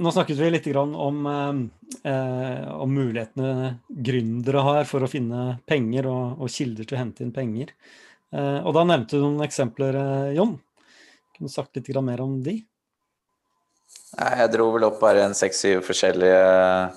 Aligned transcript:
nå 0.00 0.12
snakket 0.12 0.38
vi 0.38 0.50
litt 0.50 0.66
om, 0.76 1.26
eh, 2.04 2.68
om 2.72 2.94
mulighetene 2.94 3.78
gründere 3.88 4.64
har 4.64 4.88
for 4.88 5.04
å 5.04 5.10
finne 5.10 5.60
penger 5.68 6.08
og, 6.08 6.40
og 6.40 6.50
kilder 6.50 6.88
til 6.88 6.96
å 6.96 7.02
hente 7.02 7.24
inn 7.24 7.34
penger. 7.34 7.74
Eh, 8.32 8.60
og 8.64 8.72
da 8.74 8.84
nevnte 8.88 9.18
du 9.18 9.24
noen 9.26 9.44
eksempler, 9.44 9.98
eh, 10.00 10.34
Jon. 10.38 10.56
Kunne 11.36 11.48
du 11.50 11.52
sagt 11.52 11.76
litt 11.76 11.90
mer 12.02 12.22
om 12.24 12.40
de? 12.42 12.62
Jeg 14.12 14.52
dro 14.52 14.70
vel 14.72 14.84
opp 14.88 15.00
bare 15.00 15.24
en 15.24 15.36
seks-syv 15.36 15.80
forskjellige 15.84 16.92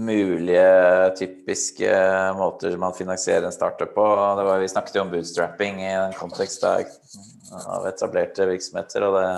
mulige, 0.00 1.14
typiske 1.18 1.90
måter 2.38 2.76
man 2.78 2.94
finansierer 2.94 3.46
en 3.46 3.54
startup 3.54 3.92
på. 3.94 4.06
Var, 4.38 4.58
vi 4.62 4.70
snakket 4.70 4.98
jo 4.98 5.02
om 5.02 5.10
bootstrapping 5.10 5.82
i 5.82 5.90
den 5.90 6.14
kontekst 6.18 6.64
av 6.66 7.86
etablerte 7.90 8.46
virksomheter. 8.50 9.06
og 9.06 9.18
det 9.18 9.30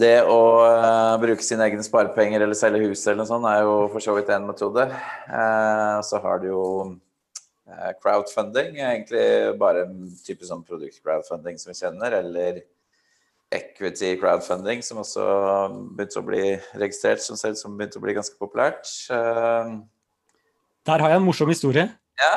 det 0.00 0.24
å 0.26 0.38
uh, 0.64 1.14
bruke 1.22 1.44
sine 1.44 1.68
egne 1.68 1.84
sparepenger 1.86 2.42
eller 2.42 2.58
selge 2.58 2.82
huset 2.88 3.12
eller 3.12 3.22
noe 3.22 3.30
sånt 3.30 3.48
er 3.50 3.62
jo 3.62 3.74
for 3.92 4.02
så 4.02 4.14
vidt 4.16 4.30
en 4.34 4.48
metode. 4.48 4.86
Uh, 5.28 5.98
så 6.06 6.20
har 6.24 6.42
du 6.42 6.48
jo 6.50 6.64
uh, 6.90 7.90
crowdfunding, 8.02 8.78
egentlig 8.80 9.26
bare 9.60 9.86
en 9.86 10.08
type 10.26 10.46
sånn 10.48 10.64
produkt-crowdfunding 10.66 11.60
som 11.62 11.70
vi 11.70 11.78
kjenner, 11.78 12.18
eller 12.20 12.62
equity 13.54 14.14
crowdfunding, 14.18 14.82
som 14.82 15.02
også 15.04 15.24
begynte 15.94 16.18
å 16.22 16.26
bli 16.26 16.44
registrert, 16.80 17.22
som 17.22 17.38
ser 17.38 17.54
ut 17.54 17.60
som 17.60 17.76
begynte 17.78 18.00
å 18.00 18.04
bli 18.04 18.16
ganske 18.16 18.38
populært. 18.40 18.90
Der 20.84 21.04
har 21.04 21.12
jeg 21.12 21.20
en 21.20 21.28
morsom 21.28 21.52
historie. 21.52 21.86
Ja. 22.18 22.34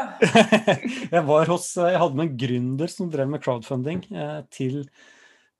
jeg 1.15 1.23
var 1.25 1.49
hos, 1.49 1.71
jeg 1.73 2.01
hadde 2.03 2.19
med 2.19 2.27
en 2.27 2.37
gründer 2.45 2.91
som 2.91 3.09
drev 3.13 3.31
med 3.33 3.41
crowdfunding 3.41 4.03
til 4.53 4.83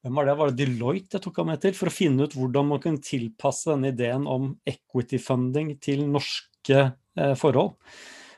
hvem 0.08 0.22
var 0.22 0.30
det? 0.30 0.36
Var 0.40 0.52
det 0.52 0.62
Deloitte 0.62 1.18
jeg 1.18 1.24
tok 1.26 1.42
ham 1.42 1.50
til? 1.60 1.74
For 1.76 1.92
å 1.92 1.94
finne 1.94 2.28
ut 2.28 2.36
hvordan 2.38 2.70
man 2.70 2.80
kunne 2.84 3.04
tilpasse 3.04 3.74
denne 3.74 3.92
ideen 3.92 4.28
om 4.30 4.54
equity 4.68 5.20
funding 5.20 5.74
til 5.84 6.06
norske 6.08 6.80
eh, 6.80 7.34
forhold. 7.36 7.74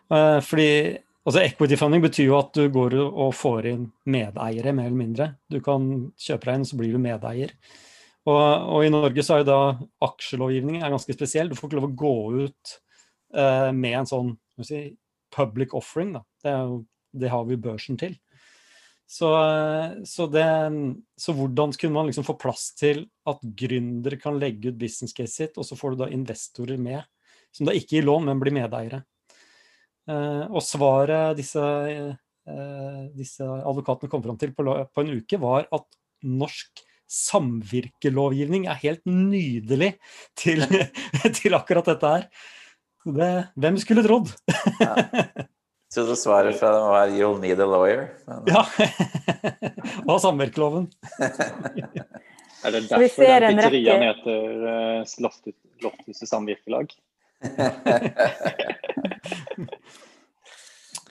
Eh, 0.09 0.39
fordi 0.41 0.71
altså 1.29 1.43
equity 1.43 1.77
funding 1.77 2.01
betyr 2.01 2.25
jo 2.31 2.39
at 2.39 2.57
du 2.57 2.65
går 2.73 2.97
og 3.05 3.35
får 3.37 3.69
inn 3.69 3.85
medeiere, 4.09 4.73
mer 4.73 4.89
eller 4.89 5.03
mindre. 5.03 5.29
Du 5.45 5.59
kan 5.61 5.85
kjøpe 6.17 6.49
deg 6.49 6.57
inn, 6.57 6.65
så 6.65 6.79
blir 6.79 6.95
du 6.95 7.03
medeier. 7.03 7.53
Og, 8.25 8.39
og 8.41 8.85
i 8.85 8.93
Norge 8.93 9.23
så 9.25 9.37
er 9.37 9.43
jo 9.43 9.49
da 9.51 9.61
aksjelovgivningen 10.09 10.81
er 10.83 10.93
ganske 10.93 11.15
spesiell. 11.15 11.51
Du 11.51 11.57
får 11.57 11.69
ikke 11.69 11.79
lov 11.79 11.91
å 11.91 11.97
gå 12.01 12.15
ut 12.47 12.73
eh, 13.37 13.69
med 13.77 14.01
en 14.01 14.09
sånn 14.09 14.33
si, 14.65 14.87
public 15.35 15.77
offering. 15.77 16.17
Da. 16.17 16.25
Det, 16.41 16.57
jo, 16.57 16.81
det 17.21 17.31
har 17.33 17.45
vi 17.45 17.61
børsen 17.61 18.01
til. 18.01 18.17
Så, 19.09 19.29
så, 20.05 20.27
det, 20.29 20.45
så, 21.17 21.33
hvordan 21.33 21.71
kunne 21.73 21.95
man 21.95 22.09
liksom 22.09 22.27
få 22.27 22.35
plass 22.37 22.67
til 22.77 23.07
at 23.29 23.39
gründere 23.41 24.19
kan 24.21 24.37
legge 24.37 24.69
ut 24.69 24.77
business 24.77 25.15
case 25.17 25.33
sitt, 25.33 25.57
og 25.57 25.65
så 25.65 25.77
får 25.79 25.95
du 25.95 26.03
da 26.03 26.09
investorer 26.13 26.77
med, 26.77 27.01
som 27.49 27.65
da 27.65 27.73
ikke 27.73 27.97
gir 27.97 28.05
lån, 28.05 28.27
men 28.29 28.43
blir 28.43 28.53
medeiere. 28.53 29.01
Eh, 30.09 30.45
og 30.45 30.61
svaret 30.61 31.33
disse, 31.41 31.65
eh, 31.89 33.01
disse 33.17 33.49
advokatene 33.49 34.13
kom 34.13 34.23
fram 34.25 34.37
til 34.41 34.53
på, 34.53 34.67
på, 34.67 35.01
en 35.01 35.11
uke, 35.17 35.41
var 35.41 35.65
at 35.73 35.99
norsk 36.29 36.85
samvirkelovgivning 37.09 38.69
er 38.69 38.81
helt 38.83 39.01
nydelig 39.09 39.95
til, 40.37 40.61
til 41.41 41.57
akkurat 41.57 41.95
dette 41.95 42.13
her. 42.13 42.29
Det, 43.09 43.35
hvem 43.57 43.81
skulle 43.81 44.05
trodd? 44.05 44.35
Ja. 44.77 44.93
Så 45.89 46.15
svaret 46.15 46.59
fra 46.59 46.71
dem 46.71 46.81
var 46.81 47.07
'you'll 47.07 47.39
need 47.41 47.59
a 47.59 47.65
lawyer'. 47.65 48.07
Men... 48.25 48.43
Ja. 48.45 48.65
Og 50.13 50.21
samvirkeloven. 50.21 50.91
er 52.65 52.71
det 52.71 52.89
derfor 52.89 52.97
den 52.99 53.57
pizzeriaen 53.57 54.01
heter 54.05 54.41
uh, 54.69 55.05
Lofthuset 55.81 56.29
samvirkelag? 56.29 56.93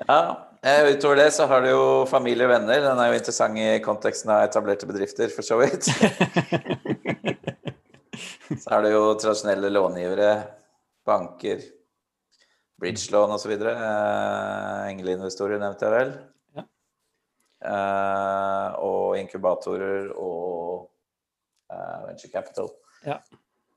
ja. 0.07 0.49
Eh, 0.63 0.87
utover 0.93 1.17
det 1.17 1.31
så 1.35 1.47
har 1.47 1.63
du 1.63 1.69
jo 1.71 2.07
familie 2.11 2.47
og 2.47 2.51
venner. 2.53 2.81
Den 2.85 2.99
er 3.03 3.07
jo 3.11 3.19
interessant 3.19 3.59
i 3.59 3.79
konteksten 3.83 4.31
av 4.31 4.45
etablerte 4.47 4.87
bedrifter, 4.87 5.29
for 5.35 5.43
så 5.43 5.57
vidt. 5.59 5.85
så 8.63 8.71
er 8.77 8.83
det 8.87 8.93
jo 8.95 9.15
tradisjonelle 9.19 9.69
långivere, 9.75 10.43
banker, 11.07 11.59
bridgelån 12.81 13.35
osv. 13.35 13.55
Uh, 13.63 14.89
Engleinvestorer 14.89 15.61
nevnte 15.61 15.89
jeg 15.89 15.95
vel. 15.95 16.13
Ja. 16.59 16.65
Uh, 17.65 18.69
og 18.87 19.19
inkubatorer 19.21 20.13
og 20.15 20.89
uh, 21.73 21.99
venture 22.07 22.33
capital. 22.33 22.71
Ja. 23.07 23.19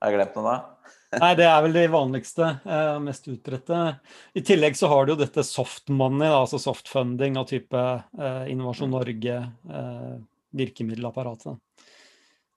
Har 0.02 0.10
jeg 0.10 0.18
glemt 0.18 0.38
noe 0.38 0.48
da? 0.48 0.56
Nei, 1.22 1.32
det 1.36 1.44
er 1.44 1.58
vel 1.66 1.74
det 1.76 1.86
vanligste, 1.92 2.54
uh, 2.64 2.98
mest 3.04 3.26
utbredte. 3.30 3.80
I 4.38 4.44
tillegg 4.46 4.78
så 4.78 4.88
har 4.90 5.06
du 5.06 5.14
jo 5.14 5.20
dette 5.20 5.44
soft 5.46 5.92
money, 5.92 6.28
da, 6.28 6.40
altså 6.40 6.62
softfunding 6.62 7.36
av 7.40 7.50
type 7.50 7.82
Innovasjon 8.48 8.94
Norge, 8.94 9.36
virkemiddelapparatet 10.56 11.60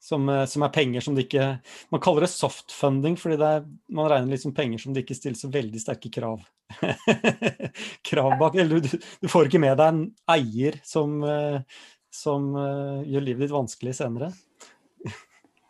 som, 0.06 0.30
eh, 0.30 0.46
som, 0.46 0.64
er 0.66 0.74
penger 0.74 1.02
som 1.02 1.16
det 1.18 1.26
ikke 1.26 1.48
Man 1.94 2.02
kaller 2.04 2.26
det 2.26 2.34
softfunding, 2.34 3.18
fordi 3.18 3.40
det 3.42 3.52
er, 3.58 3.68
man 3.98 4.10
regner 4.12 4.36
liksom 4.36 4.54
penger 4.58 4.82
som 4.82 4.94
det 4.94 5.06
ikke 5.06 5.18
stilles 5.18 5.42
så 5.42 5.50
veldig 5.54 5.82
sterke 5.82 6.12
krav 6.14 6.44
krav 8.10 8.38
bak. 8.40 8.58
Eller 8.58 8.82
du, 8.82 8.90
du, 9.22 9.28
får 9.30 9.50
ikke 9.50 9.62
med 9.62 9.78
deg 9.80 9.88
en 9.92 10.04
eier 10.36 10.80
som, 10.86 11.20
eh, 11.26 11.62
som 12.14 12.52
uh, 12.58 13.06
gjør 13.06 13.26
livet 13.26 13.46
ditt 13.46 13.54
vanskelig 13.54 13.94
senere. 13.98 14.32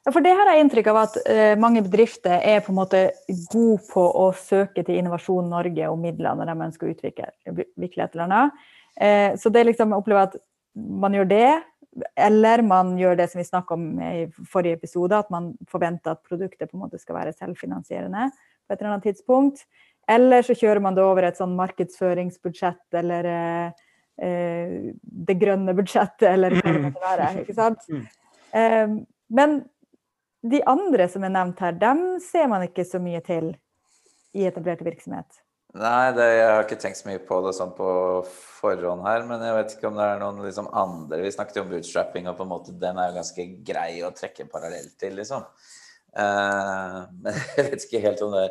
For 0.05 0.21
det 0.21 0.35
har 0.37 0.51
jeg 0.51 0.63
inntrykk 0.63 0.87
av 0.91 0.99
at 1.01 1.17
uh, 1.25 1.53
mange 1.59 1.83
bedrifter 1.83 2.37
er 2.37 2.63
på 2.63 2.71
en 2.71 2.79
måte 2.79 3.01
gode 3.51 3.81
på 3.89 4.03
å 4.05 4.29
søke 4.37 4.85
til 4.85 5.01
Innovasjon 5.01 5.51
Norge 5.51 5.91
om 5.91 5.99
midler 5.99 6.37
når 6.37 6.51
de 6.51 6.67
ønsker 6.69 6.87
å 6.87 6.95
utvikle 6.95 7.29
et 7.31 8.15
eller 8.15 8.25
annet. 8.27 8.67
Uh, 8.95 9.31
så 9.41 9.51
det 9.51 9.65
liksom, 9.71 9.91
jeg 9.91 10.05
opplever 10.05 10.29
at 10.29 10.39
man 10.75 11.15
gjør 11.15 11.27
det, 11.31 11.49
eller 12.15 12.63
man 12.65 12.95
gjør 12.99 13.15
det 13.19 13.29
som 13.31 13.39
vi 13.39 13.47
snakket 13.47 13.75
om 13.77 13.85
i 14.03 14.25
forrige 14.51 14.79
episode, 14.79 15.17
at 15.17 15.29
man 15.33 15.53
forventer 15.71 16.15
at 16.15 16.23
produktet 16.27 16.69
på 16.69 16.77
en 16.77 16.83
måte 16.85 16.99
skal 16.99 17.17
være 17.19 17.35
selvfinansierende 17.35 18.29
på 18.35 18.73
et 18.73 18.79
eller 18.79 18.91
annet 18.91 19.07
tidspunkt. 19.09 19.63
Eller 20.09 20.45
så 20.45 20.55
kjører 20.57 20.83
man 20.83 20.97
det 20.97 21.05
over 21.05 21.25
et 21.25 21.39
sånn 21.39 21.55
markedsføringsbudsjett 21.57 22.99
eller 22.99 23.29
eh, 23.31 24.91
det 25.01 25.37
grønne 25.41 25.75
budsjettet, 25.77 26.27
eller 26.33 26.57
hva 26.57 26.67
det 26.67 26.83
måtte 26.83 27.05
være. 27.05 27.31
ikke 27.41 27.57
sant? 27.57 27.87
Eh, 28.55 28.99
men 29.39 29.57
de 30.45 30.61
andre 30.69 31.07
som 31.09 31.25
er 31.25 31.33
nevnt 31.33 31.63
her, 31.63 31.79
dem 31.79 32.05
ser 32.21 32.51
man 32.51 32.67
ikke 32.67 32.85
så 32.85 33.01
mye 33.01 33.23
til 33.25 33.53
i 34.35 34.45
etablerte 34.45 34.85
virksomhet. 34.85 35.44
Nei, 35.75 36.11
det, 36.15 36.25
jeg 36.37 36.51
har 36.53 36.61
ikke 36.63 36.77
tenkt 36.79 37.01
så 37.01 37.09
mye 37.09 37.19
på 37.27 37.41
det 37.43 37.51
sånn 37.57 37.73
på 37.75 37.89
forhånd 38.61 39.03
her. 39.03 39.25
Men 39.27 39.43
jeg 39.43 39.57
vet 39.57 39.73
ikke 39.75 39.89
om 39.89 39.99
det 39.99 40.07
er 40.07 40.21
noen 40.21 40.39
liksom 40.45 40.69
andre 40.71 41.19
Vi 41.25 41.33
snakket 41.35 41.59
jo 41.59 41.65
om 41.65 41.73
bootstrapping, 41.73 42.29
og 42.31 42.37
på 42.37 42.45
en 42.45 42.53
måte 42.53 42.75
den 42.79 43.01
er 43.01 43.09
jo 43.09 43.17
ganske 43.19 43.47
grei 43.67 43.89
å 44.05 44.13
trekke 44.15 44.45
en 44.45 44.53
parallell 44.53 44.87
til, 44.99 45.17
liksom. 45.19 45.43
Uh, 46.15 47.03
men 47.25 47.35
jeg 47.35 47.67
vet 47.67 47.87
ikke 47.87 48.03
helt 48.05 48.23
om 48.23 48.35
det 48.37 48.45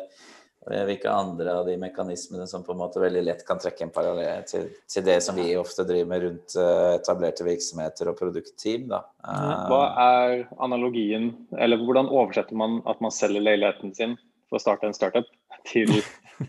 er 0.65 0.85
hvilke 0.85 1.11
andre 1.13 1.53
av 1.59 1.67
de 1.67 1.75
mekanismene 1.77 2.47
som 2.49 2.63
på 2.65 2.73
en 2.73 2.79
måte 2.79 3.01
veldig 3.01 3.21
lett 3.21 3.43
kan 3.45 3.59
trekke 3.61 3.85
en 3.85 3.93
parallell 3.93 4.45
til, 4.49 4.71
til 4.89 5.03
det 5.05 5.19
som 5.21 5.37
vi 5.37 5.51
ofte 5.57 5.85
driver 5.85 6.09
med 6.09 6.23
rundt 6.25 6.55
uh, 6.57 6.95
etablerte 6.95 7.45
virksomheter 7.45 8.09
og 8.11 8.19
produktteam. 8.21 8.85
Da. 8.93 9.01
Uh, 9.25 9.65
Hva 9.71 9.81
er 10.05 10.45
analogien, 10.65 11.31
eller 11.57 11.81
hvordan 11.81 12.09
oversetter 12.09 12.57
man 12.57 12.83
at 12.89 13.01
man 13.01 13.13
selger 13.13 13.45
leiligheten 13.45 13.97
sin 13.97 14.13
for 14.45 14.59
å 14.59 14.61
starte 14.61 14.85
en 14.85 14.97
startup, 14.97 15.25
til 15.65 15.89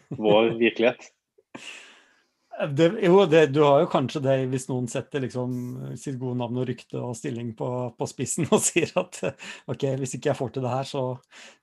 vår 0.09 0.55
virkelighet? 0.61 1.11
Det, 2.69 3.01
jo, 3.03 3.27
det, 3.27 3.47
du 3.47 3.61
har 3.63 3.83
jo 3.83 3.89
kanskje 3.93 4.23
det 4.25 4.37
hvis 4.49 4.65
noen 4.71 4.87
setter 4.89 5.21
liksom 5.21 5.51
sitt 6.01 6.17
gode 6.17 6.39
navn 6.41 6.63
og 6.63 6.69
rykte 6.71 6.97
og 7.05 7.17
stilling 7.19 7.51
på, 7.59 7.69
på, 7.99 8.09
spissen 8.09 8.49
og 8.49 8.63
sier 8.69 8.93
at 8.97 9.19
ok, 9.69 9.84
hvis 10.01 10.16
ikke 10.16 10.31
jeg 10.31 10.39
får 10.39 10.55
til 10.55 10.65
det 10.65 10.72
her, 10.72 10.89
så, 10.89 11.03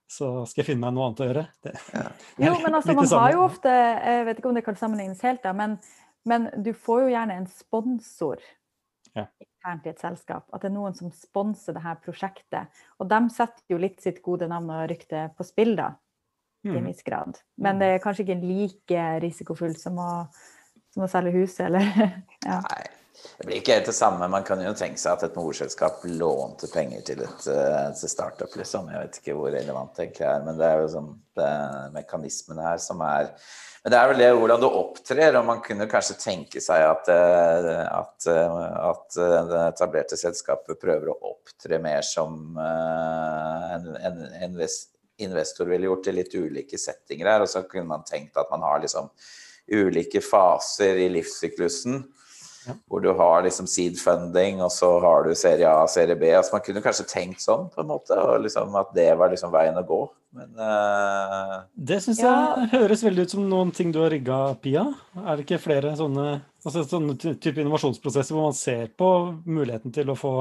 så 0.06 0.32
skal 0.50 0.62
jeg 0.62 0.70
finne 0.70 0.86
meg 0.86 0.94
noe 0.94 1.08
annet 1.10 1.24
å 1.24 1.30
gjøre. 1.30 1.46
Det, 1.66 1.74
ja. 1.96 2.04
Jo, 2.46 2.54
men 2.62 2.78
altså, 2.78 2.98
man 3.00 3.10
har 3.10 3.34
jo 3.34 3.46
ofte 3.48 3.74
Jeg 3.74 4.28
vet 4.28 4.42
ikke 4.42 4.52
om 4.52 4.60
det 4.60 4.66
kan 4.68 4.78
sammenlignes 4.84 5.26
helt, 5.26 5.42
da, 5.46 5.56
men, 5.58 5.80
men 6.30 6.52
du 6.62 6.74
får 6.78 7.08
jo 7.08 7.16
gjerne 7.16 7.40
en 7.42 7.50
sponsor 7.50 8.46
ja. 9.18 9.26
internt 9.42 9.90
i 9.90 9.96
et 9.96 10.06
selskap. 10.06 10.46
At 10.54 10.62
det 10.62 10.70
er 10.70 10.78
noen 10.78 10.94
som 11.00 11.10
sponser 11.16 11.74
det 11.74 11.86
her 11.88 11.98
prosjektet. 12.06 12.86
Og 13.02 13.10
de 13.10 13.24
setter 13.34 13.66
jo 13.74 13.82
litt 13.82 13.98
sitt 14.06 14.22
gode 14.22 14.52
navn 14.52 14.70
og 14.70 14.86
rykte 14.94 15.26
på 15.34 15.50
spill, 15.50 15.74
da 15.80 15.96
i 16.64 16.70
en 16.70 16.84
mm. 16.84 16.90
viss 16.92 17.04
grad. 17.04 17.38
Men 17.60 17.80
det 17.80 17.92
er 17.92 18.04
kanskje 18.04 18.24
ikke 18.24 18.42
like 18.42 19.06
risikofullt 19.24 19.80
som 19.80 20.00
å, 20.00 20.12
som 20.96 21.06
å 21.06 21.12
selge 21.12 21.36
huset, 21.36 21.66
eller 21.68 21.90
ja. 22.50 22.60
Nei, 22.64 22.84
Det 23.38 23.48
blir 23.48 23.60
ikke 23.60 23.76
helt 23.78 23.90
det 23.90 23.96
samme. 23.98 24.30
Man 24.32 24.46
kan 24.48 24.62
jo 24.64 24.72
tenke 24.78 25.02
seg 25.02 25.18
at 25.18 25.26
et 25.28 25.36
morselskap 25.40 26.06
lånte 26.08 26.70
penger 26.72 27.04
til 27.10 27.26
et 27.26 27.50
uh, 27.52 27.90
til 28.00 28.12
startup, 28.12 28.56
liksom. 28.60 28.88
Jeg 28.94 29.04
vet 29.04 29.20
ikke 29.20 29.36
hvor 29.36 29.52
relevant 29.52 29.92
det 29.98 30.08
egentlig 30.08 30.30
er, 30.30 30.48
men 30.48 30.62
det 30.62 30.70
er 30.70 30.86
jo 30.86 30.94
sånn 30.96 31.12
det 31.34 31.52
mekanismene 31.96 32.66
her 32.68 32.82
som 32.82 33.00
er 33.02 33.32
Men 33.84 33.92
det 33.92 34.00
er 34.00 34.10
vel 34.12 34.20
det 34.22 34.28
hvordan 34.40 34.62
du 34.64 34.68
opptrer, 34.70 35.36
og 35.36 35.48
man 35.50 35.62
kunne 35.66 35.90
kanskje 35.92 36.16
tenke 36.22 36.64
seg 36.64 36.86
at, 36.88 37.12
uh, 37.12 37.84
at, 38.00 38.30
uh, 38.32 38.64
at 38.94 39.20
det 39.52 39.62
etablerte 39.66 40.20
selskapet 40.20 40.80
prøver 40.80 41.12
å 41.12 41.20
opptre 41.34 41.82
mer 41.84 42.08
som 42.08 42.56
en, 42.56 43.90
en, 44.00 44.26
en 44.48 44.60
investor 45.26 45.70
ville 45.70 45.90
gjort 45.90 46.10
i 46.10 46.18
litt 46.18 46.36
ulike 46.36 46.80
settinger 46.80 47.30
her, 47.30 47.46
og 47.46 47.52
så 47.52 47.64
kunne 47.70 47.90
man 47.90 48.06
tenkt 48.08 48.38
at 48.40 48.52
man 48.54 48.66
har 48.66 48.84
liksom 48.84 49.10
ulike 49.72 50.20
faser 50.24 51.00
i 51.00 51.08
livssyklusen 51.14 52.04
ja. 52.68 52.74
Hvor 52.88 53.02
du 53.04 53.12
har 53.12 53.44
liksom 53.44 53.68
seed 53.68 53.98
funding, 54.00 54.62
og 54.64 54.72
så 54.72 54.88
har 55.04 55.26
du 55.28 55.36
serie 55.36 55.68
A, 55.68 55.84
og 55.84 55.92
serie 55.92 56.16
B. 56.16 56.30
Altså 56.32 56.56
Man 56.56 56.64
kunne 56.66 56.84
kanskje 56.86 57.08
tenkt 57.10 57.44
sånn, 57.44 57.68
på 57.74 57.84
en 57.84 57.90
måte, 57.90 58.16
og 58.16 58.44
liksom 58.46 58.76
at 58.80 58.94
det 58.96 59.10
var 59.20 59.34
liksom 59.34 59.52
veien 59.54 59.80
å 59.80 59.84
gå. 59.88 60.00
Men 60.34 60.56
uh... 60.58 61.58
Det 61.76 62.00
syns 62.06 62.24
ja. 62.24 62.34
jeg 62.64 62.72
høres 62.78 63.04
veldig 63.06 63.28
ut 63.28 63.36
som 63.36 63.50
noen 63.50 63.74
ting 63.76 63.92
du 63.94 64.00
har 64.02 64.14
rigga, 64.14 64.40
Pia. 64.64 64.86
Er 65.20 65.36
det 65.36 65.46
ikke 65.46 65.62
flere 65.66 65.94
sånne, 66.00 66.40
altså 66.64 66.86
sånne 66.88 67.18
type 67.20 67.60
innovasjonsprosesser 67.62 68.36
hvor 68.36 68.50
man 68.50 68.58
ser 68.58 68.88
på 68.98 69.10
muligheten 69.44 69.94
til 69.94 70.14
å 70.14 70.18
få 70.18 70.36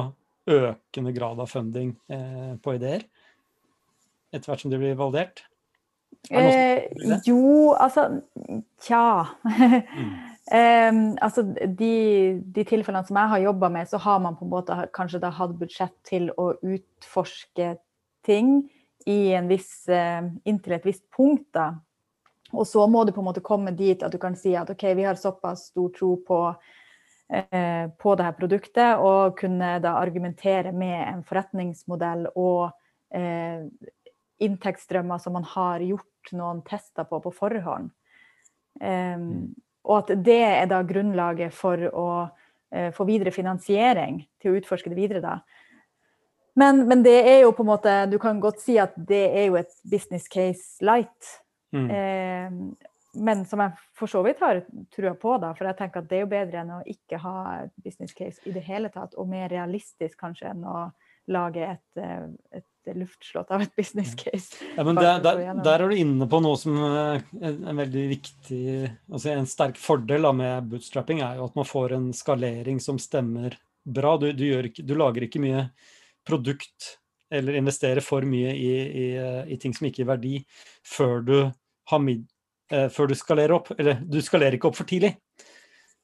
økende 0.53 1.13
grad 1.15 1.43
av 1.43 1.51
funding 1.51 1.93
eh, 2.11 2.55
på 2.63 2.79
ideer? 2.79 3.05
Etter 4.33 4.51
hvert 4.51 4.65
som 4.65 4.73
de 4.73 4.81
blir 4.81 4.99
validert? 4.99 5.45
Eh, 6.31 6.83
jo, 7.27 7.73
altså 7.75 8.21
Tja. 8.81 9.27
mm. 9.45 10.13
eh, 10.59 10.93
altså 11.21 11.45
de, 11.53 11.95
de, 12.45 12.65
tilfellene 12.65 13.05
som 13.07 13.19
jeg 13.19 13.33
har 13.35 13.47
jobba 13.47 13.71
med, 13.75 13.89
så 13.91 14.01
har 14.03 14.21
man 14.23 14.37
på 14.39 14.47
en 14.47 14.53
måte 14.53 14.77
kanskje 14.95 15.23
da 15.23 15.33
hatt 15.35 15.57
budsjett 15.59 15.97
til 16.09 16.31
å 16.39 16.53
utforske 16.63 17.75
ting 18.27 18.63
i 19.07 19.33
en 19.35 19.49
viss, 19.51 19.89
eh, 19.89 20.23
inntil 20.45 20.79
et 20.79 20.87
visst 20.87 21.09
punkt. 21.11 21.49
da. 21.53 21.73
Og 22.53 22.67
så 22.69 22.85
må 22.87 23.05
du 23.05 23.13
på 23.13 23.23
en 23.23 23.31
måte 23.31 23.45
komme 23.45 23.73
dit 23.77 24.03
at 24.03 24.13
du 24.13 24.19
kan 24.21 24.37
si 24.37 24.55
at 24.57 24.71
OK, 24.71 24.85
vi 24.97 25.09
har 25.09 25.19
såpass 25.19 25.71
stor 25.73 25.89
tro 25.97 26.17
på, 26.27 26.41
eh, 27.33 27.89
på 27.99 28.15
det 28.15 28.25
her 28.29 28.37
produktet, 28.37 29.01
og 29.01 29.39
kunne 29.39 29.79
da 29.81 29.97
argumentere 30.01 30.73
med 30.73 31.01
en 31.09 31.25
forretningsmodell 31.25 32.29
og 32.37 32.71
uh, 33.17 33.65
inntektsstrømmer 34.45 35.21
som 35.23 35.37
man 35.39 35.47
har 35.55 35.85
gjort 35.85 36.33
noen 36.37 36.63
tester 36.67 37.09
på 37.09 37.21
på 37.25 37.33
forhånd. 37.35 37.91
Um, 38.81 39.53
og 39.85 39.99
at 39.99 40.15
det 40.25 40.41
er 40.47 40.69
da 40.71 40.81
grunnlaget 40.87 41.55
for 41.55 41.83
å 41.91 42.09
uh, 42.25 42.91
få 42.97 43.07
videre 43.09 43.35
finansiering 43.35 44.23
til 44.41 44.53
å 44.53 44.61
utforske 44.61 44.93
det 44.93 44.99
videre, 44.99 45.23
da. 45.25 45.41
Men, 46.55 46.87
men, 46.89 47.03
det 47.03 47.17
er 47.29 47.39
jo 47.47 47.53
på 47.57 47.65
en 47.65 47.71
måte 47.71 47.93
Du 48.13 48.19
kan 48.21 48.41
godt 48.41 48.61
si 48.61 48.75
at 48.81 48.93
det 48.97 49.25
er 49.31 49.47
jo 49.49 49.59
et 49.61 49.71
business 49.89 50.29
case 50.29 50.85
light. 50.85 51.39
Mm. 51.73 51.87
Eh, 51.91 52.89
men 53.13 53.45
som 53.49 53.61
jeg 53.61 53.77
for 53.97 54.09
så 54.09 54.23
vidt 54.25 54.41
har 54.41 54.63
trua 54.93 55.13
på, 55.21 55.37
da, 55.41 55.53
for 55.57 55.69
jeg 55.69 55.79
tenker 55.79 56.01
at 56.01 56.09
det 56.09 56.19
er 56.19 56.23
jo 56.25 56.31
bedre 56.31 56.61
enn 56.63 56.75
å 56.79 56.83
ikke 56.89 57.21
ha 57.21 57.37
et 57.63 57.73
business 57.85 58.15
case 58.17 58.41
i 58.49 58.53
det 58.55 58.65
hele 58.65 58.89
tatt, 58.93 59.17
og 59.21 59.29
mer 59.29 59.51
realistisk 59.53 60.17
kanskje 60.21 60.49
enn 60.53 60.65
å 60.65 60.87
lage 61.33 61.67
et, 61.75 61.89
eh, 62.01 62.29
et 62.57 62.67
luftslott 62.91 63.51
av 63.55 63.63
et 63.63 63.75
business 63.77 64.15
case. 64.19 64.57
Ja, 64.77 64.85
men 64.85 64.99
der, 64.99 65.21
der, 65.23 65.41
der, 65.63 65.85
er 65.85 65.91
du 65.91 65.97
inne 65.97 66.27
på 66.31 66.41
noe 66.43 66.59
som 66.61 66.77
er 66.83 67.23
en 67.43 67.79
veldig 67.79 68.05
viktig 68.11 68.63
altså 69.13 69.35
En 69.35 69.49
sterk 69.49 69.79
fordel 69.81 70.27
med 70.37 70.71
bootstrapping 70.73 71.23
er 71.25 71.39
jo 71.39 71.47
at 71.49 71.59
man 71.59 71.69
får 71.69 71.97
en 71.97 72.11
skalering 72.17 72.81
som 72.83 72.99
stemmer 73.03 73.57
bra. 73.85 74.17
Du, 74.21 74.31
du, 74.37 74.45
ikke, 74.69 74.85
du 74.87 74.95
lager 74.99 75.27
ikke 75.27 75.43
mye 75.43 75.67
produkt 76.27 76.97
eller 77.33 77.57
investerer 77.57 78.05
for 78.05 78.27
mye 78.29 78.53
i, 78.53 78.73
i, 79.05 79.07
i 79.55 79.59
ting 79.61 79.73
som 79.77 79.89
ikke 79.89 80.03
gir 80.03 80.11
verdi, 80.11 80.35
før 80.85 81.23
du, 81.25 81.37
mid, 82.05 82.27
eh, 82.69 82.91
før 82.93 83.09
du 83.09 83.17
skalerer 83.17 83.57
opp. 83.57 83.73
Eller 83.79 84.03
du 84.05 84.21
skalerer 84.21 84.59
ikke 84.59 84.69
opp 84.69 84.77
for 84.77 84.89
tidlig. 84.91 85.15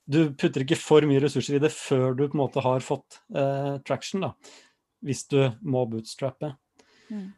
Du 0.08 0.30
putter 0.40 0.64
ikke 0.64 0.78
for 0.80 1.04
mye 1.04 1.20
ressurser 1.20 1.58
i 1.58 1.60
det 1.60 1.68
før 1.74 2.16
du 2.16 2.24
på 2.24 2.32
en 2.32 2.40
måte 2.46 2.64
har 2.64 2.80
fått 2.80 3.20
eh, 3.36 3.76
traction. 3.84 4.24
da 4.24 4.32
hvis 5.04 5.26
du 5.30 5.40
må 5.62 5.84
bootstrappe. 5.90 6.54
Mm. 7.10 7.28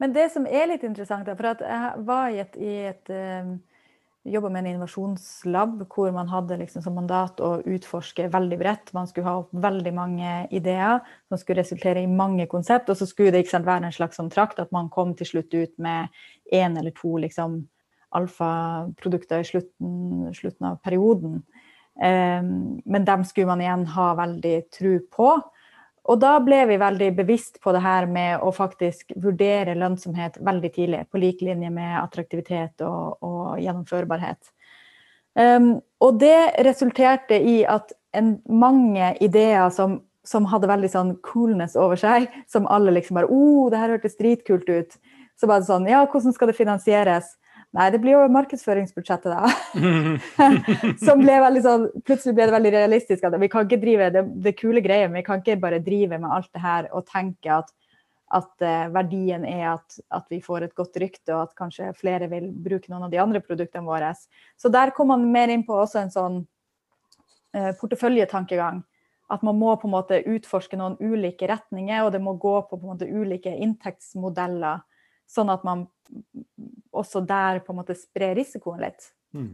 Men 0.00 0.14
det 0.16 0.30
som 0.32 0.46
er 0.48 0.70
litt 0.70 0.84
interessant, 0.86 1.28
for 1.28 1.50
at 1.50 1.64
jeg 1.64 2.04
var 2.08 2.30
i 2.32 2.40
et, 2.40 2.56
i 2.56 2.76
et 2.88 3.12
um, 3.12 3.58
jobba 4.24 4.50
med 4.52 4.60
en 4.60 4.70
innovasjonslab 4.74 5.80
hvor 5.88 6.10
man 6.12 6.28
hadde 6.28 6.58
liksom 6.60 6.84
som 6.84 6.96
mandat 6.96 7.40
å 7.40 7.54
utforske 7.64 8.28
veldig 8.32 8.58
bredt. 8.60 8.92
Man 8.96 9.08
skulle 9.08 9.28
ha 9.28 9.38
opp 9.42 9.52
veldig 9.52 9.92
mange 9.96 10.34
ideer 10.56 11.00
som 11.28 11.40
skulle 11.40 11.62
resultere 11.62 12.02
i 12.04 12.10
mange 12.10 12.46
konsept. 12.50 12.90
Og 12.92 13.00
så 13.00 13.08
skulle 13.08 13.32
det 13.34 13.46
sant, 13.48 13.68
være 13.68 13.88
en 13.88 13.96
slags 13.96 14.20
kontrakt 14.20 14.60
at 14.60 14.72
man 14.76 14.90
kom 14.92 15.14
til 15.16 15.30
slutt 15.30 15.56
ut 15.56 15.72
med 15.80 16.12
én 16.52 16.76
eller 16.78 16.92
to 16.96 17.16
liksom, 17.22 17.62
alfaprodukter 18.16 19.40
i 19.40 19.48
slutten, 19.48 20.28
slutten, 20.36 20.72
av 20.72 20.80
perioden. 20.84 21.40
Um, 22.00 22.80
men 22.84 23.06
dem 23.08 23.24
skulle 23.28 23.48
man 23.48 23.62
igjen 23.64 23.86
ha 23.94 24.12
veldig 24.20 24.56
tro 24.74 24.98
på. 25.12 25.32
Og 26.08 26.20
da 26.20 26.32
ble 26.42 26.62
vi 26.70 26.78
veldig 26.80 27.10
bevisst 27.18 27.60
på 27.62 27.74
det 27.76 27.82
her 27.84 28.06
med 28.08 28.40
å 28.42 28.52
faktisk 28.54 29.12
vurdere 29.20 29.76
lønnsomhet 29.78 30.38
veldig 30.40 30.70
tidlig, 30.74 31.02
på 31.12 31.20
lik 31.20 31.42
linje 31.44 31.70
med 31.74 31.98
attraktivitet 32.00 32.84
og, 32.86 33.20
og 33.20 33.60
gjennomførbarhet. 33.60 34.40
Um, 35.38 35.76
og 36.02 36.18
det 36.18 36.64
resulterte 36.66 37.36
i 37.38 37.60
at 37.68 37.92
en, 38.16 38.38
mange 38.50 39.12
ideer 39.22 39.68
som, 39.70 40.00
som, 40.26 40.48
hadde 40.50 40.70
veldig 40.70 40.90
sånn 40.90 41.12
coolness 41.26 41.76
over 41.78 42.00
seg, 42.00 42.26
som 42.50 42.66
alle 42.66 42.96
liksom 42.96 43.20
bare 43.20 43.30
Å, 43.30 43.36
oh, 43.36 43.68
det 43.70 43.78
her 43.78 43.94
hørtes 43.94 44.18
dritkult 44.18 44.66
ut. 44.66 44.98
Så 45.38 45.48
var 45.48 45.60
det 45.60 45.70
sånn 45.70 45.86
Ja, 45.88 46.02
hvordan 46.08 46.34
skal 46.34 46.50
det 46.50 46.58
finansieres? 46.58 47.36
Nei, 47.70 47.86
det 47.94 48.00
blir 48.02 48.16
jo 48.16 48.22
markedsføringsbudsjettet, 48.34 49.30
da. 49.30 49.50
Som 51.06 51.20
ble 51.22 51.36
veldig 51.38 51.60
sånn 51.62 51.84
Plutselig 52.02 52.34
ble 52.34 52.48
det 52.48 52.54
veldig 52.56 52.72
realistisk 52.74 53.28
at 53.28 53.36
vi 53.38 53.48
kan 53.52 53.68
ikke 53.68 53.78
drive 53.84 54.08
det, 54.16 54.24
det 54.42 54.56
kule 54.58 54.82
greier, 54.82 55.12
vi 55.12 55.22
kan 55.26 55.38
ikke 55.38 55.60
bare 55.62 55.78
drive 55.84 56.18
med 56.18 56.32
alt 56.34 56.50
det 56.50 56.64
her 56.64 56.88
og 56.90 57.06
tenke 57.06 57.60
at, 57.60 57.70
at 58.34 58.66
uh, 58.66 58.90
verdien 58.90 59.46
er 59.46 59.76
at, 59.76 60.00
at, 60.10 60.26
vi 60.34 60.40
får 60.42 60.66
et 60.66 60.74
godt 60.74 60.98
rykte, 61.02 61.30
og 61.36 61.44
at 61.44 61.54
kanskje 61.58 61.92
flere 61.98 62.26
vil 62.32 62.50
bruke 62.50 62.90
noen 62.90 63.06
av 63.06 63.14
de 63.14 63.22
andre 63.22 63.42
produktene 63.44 63.86
våre. 63.86 64.10
Så 64.58 64.72
der 64.74 64.90
kom 64.96 65.14
man 65.14 65.30
mer 65.30 65.54
inn 65.54 65.62
på 65.66 65.78
også 65.78 66.02
en 66.02 66.14
sånn 66.14 66.42
eh, 67.54 67.70
porteføljetankegang. 67.78 68.82
At 69.30 69.46
man 69.46 69.58
må 69.58 69.76
på 69.78 69.86
en 69.86 69.94
måte 69.94 70.22
utforske 70.26 70.78
noen 70.78 70.98
ulike 70.98 71.46
retninger, 71.46 72.02
og 72.02 72.10
det 72.14 72.22
må 72.22 72.34
gå 72.34 72.56
på, 72.66 72.74
på 72.74 72.94
måte 72.94 73.06
ulike 73.06 73.54
inntektsmodeller 73.54 74.82
Sånn 75.30 75.50
at 75.52 75.62
man 75.66 75.86
også 76.90 77.22
der 77.22 77.60
på 77.64 77.72
en 77.72 77.80
måte 77.80 77.96
sprer 77.98 78.34
risikoen 78.38 78.82
litt. 78.82 79.12
Mm. 79.36 79.52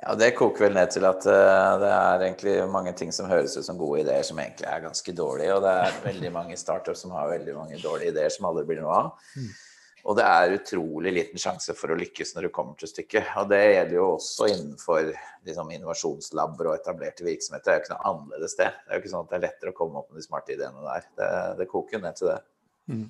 Ja, 0.00 0.14
Det 0.14 0.30
koker 0.32 0.64
vel 0.64 0.76
ned 0.78 0.92
til 0.94 1.04
at 1.04 1.26
uh, 1.28 1.78
det 1.82 1.88
er 1.92 2.22
egentlig 2.24 2.54
mange 2.72 2.92
ting 2.96 3.10
som 3.12 3.28
høres 3.28 3.56
ut 3.58 3.66
som 3.66 3.80
gode 3.80 4.04
ideer, 4.04 4.22
som 4.24 4.38
egentlig 4.40 4.68
er 4.70 4.86
ganske 4.86 5.12
dårlige. 5.16 5.56
Og 5.56 5.64
det 5.66 5.74
er 5.82 5.98
veldig 6.10 6.30
mange 6.32 6.60
startups 6.60 7.04
som 7.04 7.12
har 7.16 7.34
veldig 7.34 7.56
mange 7.58 7.82
dårlige 7.82 8.14
ideer 8.14 8.32
som 8.32 8.48
aldri 8.48 8.64
blir 8.70 8.80
noe 8.80 9.02
av. 9.02 9.26
Mm. 9.36 9.50
Og 10.08 10.16
det 10.16 10.24
er 10.24 10.54
utrolig 10.56 11.10
liten 11.12 11.40
sjanse 11.40 11.74
for 11.76 11.92
å 11.92 11.98
lykkes 12.00 12.32
når 12.32 12.46
du 12.46 12.52
kommer 12.56 12.78
til 12.80 12.88
stykket. 12.88 13.34
Og 13.42 13.50
det 13.52 13.60
gjelder 13.60 13.98
jo 13.98 14.06
også 14.14 14.48
innenfor 14.48 15.10
liksom, 15.10 15.74
innovasjonslabber 15.76 16.70
og 16.70 16.78
etablerte 16.78 17.26
virksomheter. 17.26 17.66
Det 17.66 17.74
er 17.74 17.76
jo 17.76 17.84
ikke 17.84 17.92
noe 17.98 18.12
annerledes 18.14 18.56
det. 18.56 18.70
Det 18.78 18.88
er 18.88 18.96
jo 18.96 19.04
ikke 19.04 19.12
sånn 19.12 19.26
at 19.26 19.34
det 19.34 19.38
er 19.38 19.44
lettere 19.44 19.74
å 19.74 19.76
komme 19.76 20.00
opp 20.00 20.08
med 20.08 20.22
de 20.22 20.24
smarte 20.24 20.56
ideene 20.56 20.86
der. 20.86 21.08
Det, 21.20 21.32
det 21.60 21.68
koker 21.68 21.98
jo 21.98 22.02
ned 22.06 22.16
til 22.16 22.32
det. 22.32 22.38
Mm. 22.88 23.04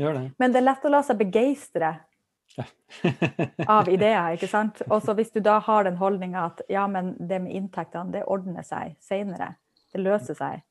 Gjør 0.00 0.16
det. 0.16 0.22
Men 0.40 0.54
det 0.54 0.62
er 0.62 0.66
lett 0.70 0.86
å 0.86 0.92
la 0.94 1.02
seg 1.04 1.18
begeistre 1.20 1.90
ja. 2.56 2.64
av 3.66 3.90
ideer, 3.92 4.32
ikke 4.36 4.48
sant. 4.50 4.82
Og 4.88 5.04
så 5.04 5.14
hvis 5.18 5.32
du 5.34 5.42
da 5.44 5.58
har 5.66 5.86
den 5.88 6.00
holdninga 6.00 6.46
at 6.48 6.64
ja, 6.72 6.86
men 6.90 7.12
det 7.18 7.42
med 7.44 7.56
inntektene, 7.58 8.12
det 8.14 8.26
ordner 8.30 8.66
seg 8.66 8.96
seinere. 9.04 9.54
Det 9.92 10.02
løser 10.02 10.38
seg. 10.38 10.64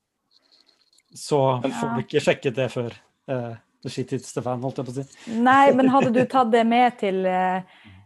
Så 1.16 1.38
får 1.62 1.94
du 1.94 2.04
ikke 2.04 2.22
sjekket 2.22 2.58
det 2.58 2.68
før 2.70 2.94
uh, 3.30 3.54
the 3.82 3.90
shit 3.90 4.12
hits 4.14 4.34
the 4.34 4.42
fan, 4.44 4.62
holdt 4.62 4.78
jeg 4.78 4.88
på 4.88 4.94
å 4.94 4.98
si. 5.00 5.38
Nei, 5.42 5.72
men 5.76 5.90
hadde 5.90 6.12
du 6.14 6.22
tatt 6.30 6.52
det 6.52 6.62
med 6.66 6.98
til 7.00 7.24
uh, 7.26 7.62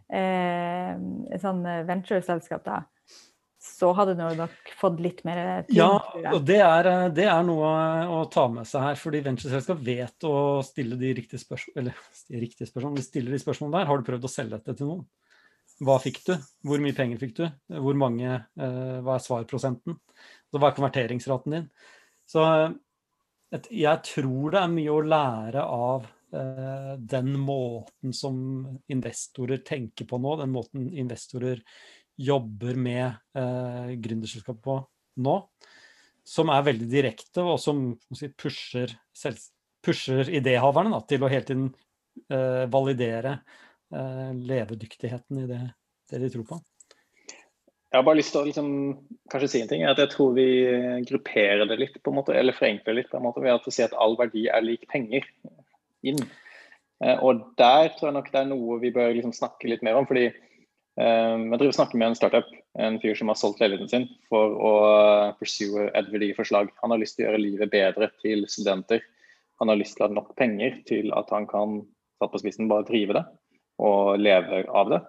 uh, 0.09 0.91
et 1.29 1.41
sånn 1.41 1.61
ventureselskap, 1.89 2.65
da? 2.65 2.81
Så 3.65 3.89
hadde 3.97 4.13
du 4.15 4.23
nok 4.37 4.71
fått 4.79 5.01
litt 5.03 5.23
mer 5.27 5.39
tid. 5.65 5.75
Ja, 5.77 5.89
og 6.31 6.45
det 6.47 6.59
er, 6.63 6.89
det 7.15 7.25
er, 7.27 7.41
noe 7.47 7.71
å 8.13 8.21
ta 8.31 8.45
med 8.51 8.67
seg 8.69 8.85
her. 8.85 8.99
fordi 8.99 9.23
ventureselskap 9.25 9.81
vet 9.83 10.27
å 10.29 10.61
stille 10.65 10.99
de 10.99 11.11
riktige 11.17 11.41
spørsmål, 11.41 11.75
eller 11.81 12.07
de 12.29 12.41
riktige 12.43 12.69
spørsmål, 12.69 12.95
de 12.99 13.05
stiller 13.05 13.35
de 13.35 13.41
spørsmålene 13.41 13.81
der. 13.81 13.89
Har 13.89 13.99
du 13.99 14.07
prøvd 14.07 14.29
å 14.29 14.31
selge 14.31 14.59
dette 14.59 14.77
til 14.79 14.91
noen? 14.91 15.05
Hva 15.83 15.97
fikk 15.99 16.21
du? 16.29 16.33
Hvor 16.63 16.79
mye 16.83 16.95
penger 16.95 17.19
fikk 17.19 17.35
du? 17.41 17.45
Hvor 17.83 17.97
mange, 17.99 18.31
eh, 18.31 18.97
Hva 19.03 19.17
er 19.17 19.23
svarprosenten? 19.25 19.97
Så 20.47 20.61
hva 20.61 20.69
er 20.69 20.77
konverteringsraten 20.77 21.57
din? 21.57 21.69
Så 22.29 22.45
et, 23.53 23.67
jeg 23.71 24.03
tror 24.07 24.55
det 24.55 24.61
er 24.61 24.71
mye 24.71 24.93
å 24.93 25.03
lære 25.03 25.65
av 25.65 26.07
eh, 26.35 26.93
den 26.99 27.35
måten 27.43 28.15
som 28.15 28.37
investorer 28.91 29.61
tenker 29.67 30.07
på 30.09 30.19
nå, 30.21 30.37
den 30.39 30.55
måten 30.55 30.87
investorer 30.93 31.61
jobber 32.15 32.77
med 32.79 33.05
eh, 33.37 33.95
gründerselskap 33.99 34.61
på 34.63 34.77
nå, 35.23 35.35
som 36.25 36.51
er 36.51 36.65
veldig 36.65 36.87
direkte, 36.89 37.43
og 37.43 37.59
som 37.61 37.87
si, 38.15 38.29
pusher, 38.39 38.93
selv, 39.15 39.41
pusher 39.85 40.31
idéhaverne 40.33 40.93
da, 40.95 41.01
til 41.07 41.25
å 41.25 41.31
hele 41.31 41.47
tiden 41.47 41.67
eh, 42.31 42.63
validere 42.71 43.39
eh, 43.93 44.31
levedyktigheten 44.35 45.43
i 45.43 45.49
det, 45.51 45.59
det, 46.11 46.23
de 46.23 46.31
tror 46.33 46.47
på. 46.49 46.61
Jeg 47.91 48.01
har 48.01 48.07
bare 48.07 48.19
lyst 48.19 48.33
til 48.33 48.41
å 48.41 48.47
liksom, 48.47 48.71
kanskje 49.31 49.51
si 49.51 49.61
en 49.63 49.69
ting. 49.69 49.85
at 49.87 49.99
Jeg 50.01 50.11
tror 50.11 50.33
vi 50.35 50.47
grupperer 51.07 51.63
det 51.69 51.77
litt, 51.79 52.01
på 52.03 52.11
en 52.11 52.17
måte, 52.17 52.33
eller 52.35 52.57
forenkler 52.57 52.97
litt 52.97 53.11
på 53.11 53.21
en 53.21 53.27
måte, 53.27 53.43
ved 53.43 53.55
at 53.55 53.67
vi 53.67 53.75
sier 53.75 53.87
at 53.87 53.95
all 54.01 54.17
verdi 54.19 54.49
er 54.51 54.65
lik 54.65 54.83
penger 54.91 55.23
inn. 56.03 56.19
Uh, 57.03 57.15
og 57.27 57.45
der 57.59 57.93
tror 57.95 58.09
jeg 58.09 58.17
nok 58.17 58.27
det 58.33 58.41
er 58.41 58.49
noe 58.49 58.79
vi 58.81 58.91
bør 58.95 59.13
liksom, 59.15 59.31
snakke 59.35 59.69
litt 59.71 59.85
mer 59.85 59.99
om. 59.99 60.07
fordi 60.09 60.27
jeg 60.95 61.57
driver 61.59 61.71
og 61.73 61.75
snakker 61.75 61.99
med 61.99 62.07
en 62.07 62.15
startup, 62.15 62.51
en 62.79 62.99
fyr 63.03 63.17
som 63.19 63.27
har 63.27 63.35
solgt 63.39 63.59
leiligheten 63.59 63.89
sin 63.91 64.05
for 64.31 64.53
å 64.55 64.73
pursue 65.39 65.89
et 65.91 66.07
verdiforslag. 66.13 66.69
Han 66.83 66.93
har 66.93 67.01
lyst 67.01 67.17
til 67.17 67.25
å 67.25 67.29
gjøre 67.29 67.41
livet 67.41 67.73
bedre 67.73 68.07
til 68.21 68.45
studenter. 68.47 69.03
Han 69.59 69.71
har 69.71 69.79
lyst 69.79 69.97
til 69.97 70.05
å 70.05 70.07
ha 70.07 70.15
nok 70.15 70.31
penger 70.39 70.79
til 70.87 71.11
at 71.15 71.31
han 71.35 71.47
kan 71.51 71.81
satt 72.19 72.31
på 72.31 72.39
spissen 72.39 72.71
bare 72.71 72.87
drive 72.87 73.17
det 73.17 73.25
og 73.83 74.21
leve 74.21 74.63
av 74.71 74.91
det 74.93 75.01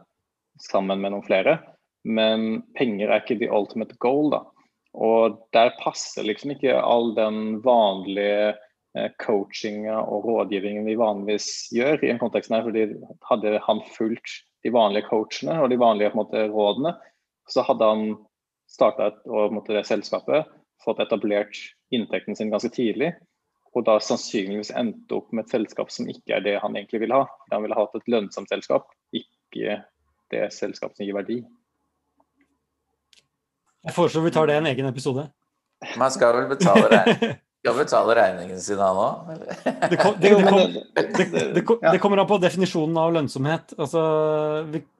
sammen 0.66 1.02
med 1.02 1.14
noen 1.14 1.26
flere. 1.26 1.58
Men 2.06 2.62
penger 2.78 3.10
er 3.10 3.22
ikke 3.22 3.38
the 3.38 3.50
ultimate 3.50 3.94
goal, 4.02 4.30
da. 4.34 4.42
Og 4.96 5.38
der 5.54 5.74
passer 5.78 6.24
liksom 6.26 6.54
ikke 6.54 6.78
all 6.80 7.12
den 7.16 7.58
vanlige 7.64 8.54
eh, 8.96 9.10
coachinga 9.20 9.98
og 10.08 10.24
rådgivningen 10.30 10.86
vi 10.88 10.96
vanligvis 10.98 11.68
gjør 11.76 12.06
i 12.06 12.12
en 12.14 12.20
kontekst 12.22 12.54
her. 12.54 12.64
fordi 12.64 12.86
hadde 13.28 13.58
han 13.66 13.82
fulgt 13.92 14.38
de 14.66 14.72
vanlige 14.74 15.06
coachene 15.06 15.60
og 15.62 15.70
de 15.70 15.78
vanlige 15.78 16.10
måte, 16.18 16.48
rådene, 16.50 16.96
så 17.46 17.62
hadde 17.66 17.86
han 17.86 18.04
starta 18.66 19.12
det 19.68 19.84
selskapet, 19.86 20.48
fått 20.82 21.00
etablert 21.04 21.54
inntekten 21.94 22.36
sin 22.36 22.50
ganske 22.50 22.72
tidlig, 22.74 23.12
og 23.76 23.84
da 23.86 23.98
sannsynligvis 24.02 24.72
endte 24.74 25.18
opp 25.18 25.30
med 25.36 25.44
et 25.44 25.54
selskap 25.54 25.92
som 25.92 26.08
ikke 26.10 26.38
er 26.38 26.42
det 26.42 26.56
han 26.62 26.74
egentlig 26.78 27.04
vil 27.04 27.14
ha. 27.14 27.26
Han 27.52 27.62
ville 27.62 27.76
hatt 27.78 27.94
et 27.94 28.10
lønnsomt 28.10 28.50
selskap, 28.50 28.88
ikke 29.14 29.80
det 30.32 30.44
selskapet 30.56 30.98
som 30.98 31.06
gir 31.06 31.16
verdi. 31.16 31.40
Jeg 33.86 33.94
foreslår 33.94 34.24
vi 34.26 34.34
tar 34.34 34.48
det 34.48 34.56
i 34.56 34.62
en 34.64 34.70
egen 34.72 34.88
episode. 34.88 35.28
Man 36.00 36.10
skal 36.10 36.34
vel 36.40 36.48
betale 36.50 36.88
det. 36.90 37.34
Skal 37.66 37.80
betale 37.80 38.14
regningen 38.14 38.60
sin 38.62 38.78
han 38.78 39.00
òg? 39.02 39.32
Det, 39.66 39.98
det, 40.22 41.24
det, 41.34 41.62
det, 41.64 41.98
kommer 41.98 42.22
an 42.22 42.28
på 42.30 42.38
definisjonen 42.38 43.00
av 43.02 43.10
lønnsomhet. 43.16 43.74
Altså, 43.74 44.04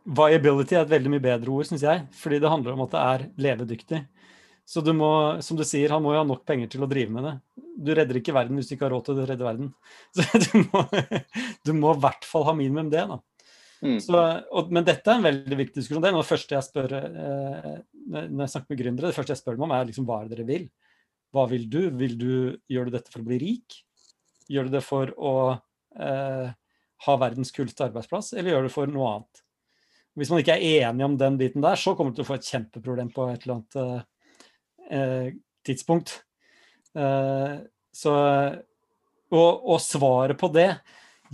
viability 0.02 0.74
er 0.74 0.82
et 0.82 0.90
veldig 0.90 1.12
mye 1.14 1.22
bedre 1.22 1.54
ord, 1.54 1.68
syns 1.68 1.84
jeg. 1.86 2.02
Fordi 2.18 2.40
det 2.42 2.50
handler 2.50 2.74
om 2.74 2.82
at 2.88 2.96
det 2.96 3.04
er 3.04 3.26
levedyktig. 3.46 4.02
Så 4.66 4.82
du 4.82 4.90
må, 4.98 5.12
som 5.46 5.54
du 5.58 5.62
sier, 5.62 5.94
han 5.94 6.02
må 6.02 6.16
jo 6.16 6.24
ha 6.24 6.26
nok 6.26 6.42
penger 6.48 6.72
til 6.72 6.82
å 6.82 6.90
drive 6.90 7.14
med 7.14 7.28
det. 7.28 7.34
Du 7.86 7.92
redder 7.94 8.18
ikke 8.18 8.34
verden 8.34 8.58
hvis 8.58 8.66
du 8.66 8.74
ikke 8.74 8.88
har 8.88 8.96
råd 8.96 9.06
til 9.06 9.22
å 9.22 9.26
redde 9.28 9.46
verden. 9.46 9.70
Så 10.16 10.42
du 10.42 10.64
må, 10.64 10.82
du 11.62 11.72
må 11.78 11.94
i 11.94 12.02
hvert 12.02 12.26
fall 12.26 12.48
ha 12.48 12.56
minimum 12.56 12.90
det. 12.90 13.04
da. 13.06 13.20
Mm. 13.84 14.00
Så, 14.02 14.16
og, 14.50 14.72
men 14.74 14.88
dette 14.88 15.12
er 15.12 15.20
en 15.20 15.28
veldig 15.28 15.60
viktig 15.60 15.78
diskusjon. 15.78 16.02
Det 16.02 16.10
er 16.10 16.16
noe 16.16 16.26
første 16.26 16.56
jeg 16.56 16.66
spør 16.66 16.96
eh, 16.98 17.76
når 18.10 18.42
jeg 18.42 18.52
snakker 18.56 18.72
med 18.72 18.82
gründere, 18.82 19.12
det 19.12 19.18
første 19.20 19.36
jeg 19.36 19.42
spør 19.42 19.58
dem 19.58 19.68
om, 19.68 19.74
er 19.76 19.86
liksom, 19.86 20.08
hva 20.08 20.18
er 20.18 20.26
det 20.26 20.34
dere 20.38 20.48
vil? 20.48 20.66
Hva 21.36 21.44
vil 21.50 21.66
du? 21.68 21.82
Vil 22.00 22.16
du 22.18 22.30
gjøre 22.72 22.92
dette 22.94 23.12
for 23.12 23.20
å 23.20 23.28
bli 23.28 23.38
rik? 23.42 23.80
Gjør 24.48 24.68
du 24.68 24.76
det 24.76 24.84
for 24.86 25.10
å 25.16 25.34
eh, 25.52 26.52
ha 27.06 27.16
verdens 27.20 27.52
kuleste 27.52 27.84
arbeidsplass, 27.88 28.32
eller 28.32 28.54
gjør 28.54 28.64
du 28.64 28.68
det 28.68 28.74
for 28.76 28.92
noe 28.92 29.10
annet? 29.12 29.42
Hvis 30.16 30.30
man 30.32 30.40
ikke 30.40 30.56
er 30.56 30.86
enig 30.88 31.04
om 31.04 31.16
den 31.20 31.36
biten 31.36 31.64
der, 31.64 31.76
så 31.76 31.92
kommer 31.96 32.14
du 32.14 32.20
til 32.20 32.24
å 32.24 32.30
få 32.30 32.38
et 32.38 32.48
kjempeproblem 32.48 33.10
på 33.12 33.26
et 33.28 33.42
eller 33.44 33.58
annet 33.58 33.80
eh, 34.88 35.26
tidspunkt. 35.66 36.14
Eh, 36.96 37.58
så, 37.92 38.14
og, 39.34 39.50
og, 39.50 39.76
svaret 39.84 40.40
på 40.40 40.48
det 40.54 40.70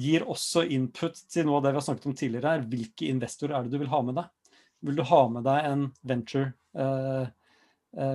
gir 0.03 0.25
også 0.27 0.65
input 0.73 1.21
til 1.31 1.47
noe 1.47 1.61
av 1.61 1.67
det 1.67 1.75
vi 1.75 1.79
har 1.79 1.87
snakket 1.87 2.11
om 2.11 2.19
tidligere 2.19 2.57
her. 2.57 2.67
Hvilke 2.73 3.07
investorer 3.13 3.59
er 3.59 3.69
det 3.69 3.77
du 3.77 3.79
vil 3.85 3.93
ha 3.93 4.03
med 4.03 4.19
deg? 4.19 4.59
Vil 4.83 4.99
du 4.99 5.05
ha 5.07 5.23
med 5.31 5.47
deg 5.47 5.69
en 5.69 5.87
venture 6.11 6.51
Eh, 6.73 7.27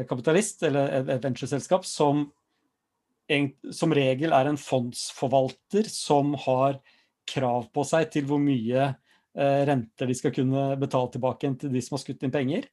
kapitalist 0.09 0.63
eller 0.65 1.07
et 1.13 1.23
ventureselskap 1.23 1.85
som 1.85 2.23
som 3.75 3.91
regel 3.91 4.31
er 4.31 4.47
en 4.47 4.57
fondsforvalter 4.57 5.89
som 5.91 6.31
har 6.45 6.79
krav 7.27 7.67
på 7.75 7.83
seg 7.87 8.09
til 8.13 8.27
hvor 8.27 8.39
mye 8.41 8.87
eh, 8.87 9.61
renter 9.67 10.09
de 10.09 10.15
skal 10.17 10.33
kunne 10.35 10.69
betale 10.79 11.11
tilbake 11.13 11.51
til 11.61 11.73
de 11.73 11.83
som 11.83 11.97
har 11.97 12.03
skutt 12.05 12.23
inn 12.23 12.33
penger. 12.33 12.69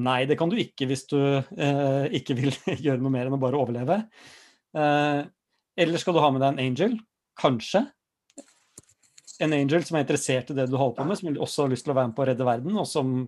Nei, 0.00 0.24
det 0.26 0.38
kan 0.40 0.50
du 0.50 0.58
ikke 0.60 0.88
hvis 0.90 1.06
du 1.10 1.20
eh, 1.20 2.06
ikke 2.18 2.36
vil 2.38 2.54
gjøre 2.84 3.00
noe 3.02 3.14
mer 3.14 3.28
enn 3.28 3.36
å 3.36 3.42
bare 3.42 3.60
overleve. 3.60 4.02
Eh, 4.74 5.22
eller 5.80 6.02
skal 6.02 6.16
du 6.16 6.22
ha 6.22 6.30
med 6.34 6.42
deg 6.42 6.54
en 6.54 6.64
angel? 6.66 6.98
Kanskje. 7.40 7.84
En 9.40 9.54
angel 9.56 9.84
som 9.86 9.96
er 9.96 10.04
interessert 10.04 10.50
i 10.52 10.56
det 10.56 10.66
du 10.68 10.76
holder 10.76 10.98
på 10.98 11.06
med, 11.08 11.20
som 11.20 11.44
også 11.46 11.64
har 11.64 11.72
lyst 11.72 11.86
til 11.86 11.94
å 11.94 12.00
være 12.00 12.10
med 12.10 12.18
på 12.18 12.24
å 12.24 12.28
redde 12.28 12.48
verden, 12.48 12.74
og 12.76 12.88
som 12.90 13.20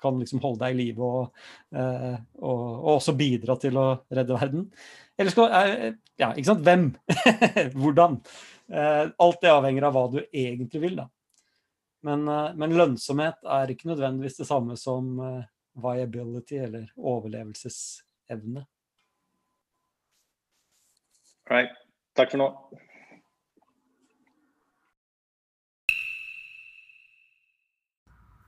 kan 0.00 0.18
liksom 0.20 0.42
holde 0.44 0.64
deg 0.64 0.74
i 0.74 0.78
live 0.82 1.06
og, 1.06 1.44
eh, 1.74 2.14
og, 2.40 2.62
og, 2.62 2.90
også 2.96 3.16
bidra 3.18 3.56
til 3.60 3.78
å 3.80 3.86
redde 4.14 4.36
verden. 4.36 4.68
Eller 5.18 5.34
skal 5.34 5.56
eh, 5.60 5.90
Ja, 6.20 6.30
ikke 6.32 6.50
sant. 6.50 6.64
Hvem? 6.66 6.90
Hvordan? 7.80 8.20
Eh, 8.68 9.04
alt 9.26 9.42
det 9.42 9.52
avhenger 9.52 9.88
av 9.88 9.96
hva 9.96 10.06
du 10.12 10.20
egentlig 10.24 10.82
vil, 10.84 11.00
da. 11.02 11.08
Men, 12.04 12.26
men, 12.60 12.74
lønnsomhet 12.76 13.46
er 13.48 13.70
ikke 13.72 13.88
nødvendigvis 13.88 14.36
det 14.36 14.44
samme 14.44 14.74
som 14.76 15.14
viability 15.80 16.58
eller 16.60 16.90
overlevelsesevne. 17.00 18.66
Right. 21.48 21.72
Takk 22.12 22.34
for 22.34 22.42
nå. 22.42 22.50